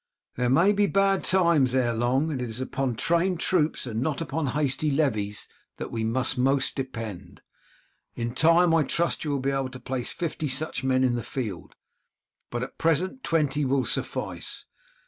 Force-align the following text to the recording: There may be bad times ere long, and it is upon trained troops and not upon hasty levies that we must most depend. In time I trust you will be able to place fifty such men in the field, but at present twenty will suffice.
There 0.33 0.49
may 0.49 0.73
be 0.73 0.87
bad 0.87 1.23
times 1.23 1.75
ere 1.75 1.93
long, 1.93 2.31
and 2.31 2.41
it 2.41 2.49
is 2.49 2.59
upon 2.59 2.95
trained 2.95 3.39
troops 3.39 3.85
and 3.85 4.01
not 4.01 4.19
upon 4.19 4.47
hasty 4.57 4.89
levies 4.89 5.47
that 5.77 5.91
we 5.91 6.03
must 6.03 6.39
most 6.39 6.75
depend. 6.75 7.43
In 8.15 8.33
time 8.33 8.73
I 8.73 8.81
trust 8.81 9.23
you 9.23 9.29
will 9.29 9.39
be 9.39 9.51
able 9.51 9.69
to 9.69 9.79
place 9.79 10.11
fifty 10.11 10.47
such 10.47 10.83
men 10.83 11.03
in 11.03 11.13
the 11.13 11.21
field, 11.21 11.75
but 12.49 12.63
at 12.63 12.79
present 12.79 13.23
twenty 13.23 13.63
will 13.63 13.85
suffice. 13.85 14.65